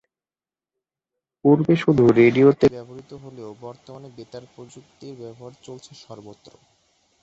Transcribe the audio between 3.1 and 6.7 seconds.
হলেও বর্তমানে বেতার প্রযুক্তির ব্যবহার চলছে সর্বত্র।